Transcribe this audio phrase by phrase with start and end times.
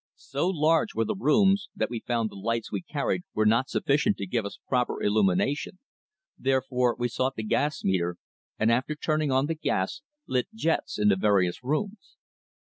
[0.15, 4.17] So large were the rooms that we found the lights we carried were not sufficient
[4.17, 5.77] to give us proper illumination,
[6.39, 8.15] therefore we sought the gas meter,
[8.57, 12.17] and after turning on the gas, lit jets in the various rooms.